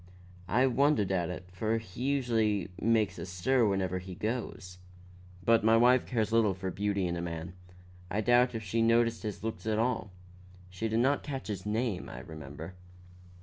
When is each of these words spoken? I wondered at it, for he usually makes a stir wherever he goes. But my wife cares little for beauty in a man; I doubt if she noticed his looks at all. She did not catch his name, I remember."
I 0.47 0.65
wondered 0.65 1.11
at 1.11 1.29
it, 1.29 1.49
for 1.53 1.77
he 1.77 2.01
usually 2.01 2.69
makes 2.81 3.19
a 3.19 3.25
stir 3.27 3.67
wherever 3.67 3.99
he 3.99 4.15
goes. 4.15 4.79
But 5.45 5.63
my 5.63 5.77
wife 5.77 6.07
cares 6.07 6.31
little 6.31 6.55
for 6.55 6.71
beauty 6.71 7.05
in 7.05 7.15
a 7.15 7.21
man; 7.21 7.53
I 8.09 8.21
doubt 8.21 8.55
if 8.55 8.63
she 8.63 8.81
noticed 8.81 9.21
his 9.21 9.43
looks 9.43 9.67
at 9.67 9.77
all. 9.77 10.11
She 10.71 10.87
did 10.87 11.01
not 11.01 11.21
catch 11.21 11.49
his 11.49 11.67
name, 11.67 12.09
I 12.09 12.21
remember." 12.21 12.73